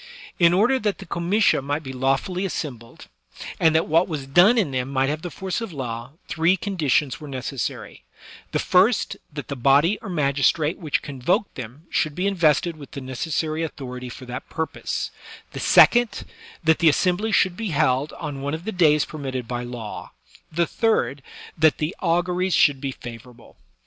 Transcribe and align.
In 0.39 0.51
order 0.51 0.79
that 0.79 0.97
the 0.97 1.05
comitia 1.05 1.61
might 1.61 1.83
be 1.83 1.93
lawfully 1.93 2.43
assembled, 2.43 3.07
and 3.59 3.75
that 3.75 3.87
what 3.87 4.07
was 4.07 4.25
done 4.25 4.57
in 4.57 4.71
them 4.71 4.89
might 4.89 5.09
have 5.09 5.21
the 5.21 5.29
force 5.29 5.61
of 5.61 5.71
law, 5.71 6.13
three 6.27 6.57
conditions 6.57 7.19
were 7.19 7.27
necessary; 7.27 8.03
the 8.51 8.57
first, 8.57 9.15
that 9.31 9.47
the 9.47 9.55
body 9.55 9.99
or 9.99 10.09
magistrate 10.09 10.79
which 10.79 11.03
convoked 11.03 11.53
them 11.53 11.83
should 11.91 12.15
be 12.15 12.25
in 12.25 12.33
vested 12.33 12.77
with 12.77 12.89
the 12.93 12.99
necessary 12.99 13.61
authority 13.61 14.09
for 14.09 14.25
that 14.25 14.49
purpose; 14.49 15.11
the 15.51 15.59
second, 15.59 16.25
that 16.63 16.79
the 16.79 16.89
assembly 16.89 17.31
should 17.31 17.55
be 17.55 17.69
held 17.69 18.11
on 18.13 18.41
one 18.41 18.55
of 18.55 18.65
the 18.65 18.71
days 18.71 19.05
i)ermitted 19.05 19.45
by 19.47 19.61
law; 19.63 20.11
the 20.51 20.65
third, 20.65 21.21
that 21.55 21.77
the 21.77 21.95
auguries 22.01 22.55
shotald 22.55 22.79
be 22.81 22.91
favorable. 22.91 23.55